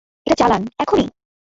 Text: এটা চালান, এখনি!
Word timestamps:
এটা 0.25 0.35
চালান, 0.35 0.63
এখনি! 0.79 1.05